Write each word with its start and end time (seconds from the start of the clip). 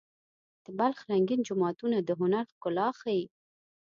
د 0.65 0.67
بلخ 0.79 0.99
رنګین 1.11 1.41
جوماتونه 1.47 1.97
د 2.01 2.09
هنر 2.19 2.45
ښکلا 2.53 2.87
ښيي. 2.99 3.25